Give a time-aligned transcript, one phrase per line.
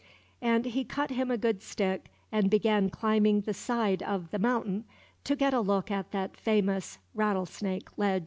[0.41, 4.85] And he cut him a good stick, and began climbing the side of The Mountain
[5.25, 8.19] to get a look at that famous Rattlesnake Ledge.